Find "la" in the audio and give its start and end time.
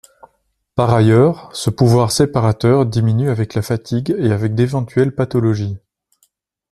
3.53-3.61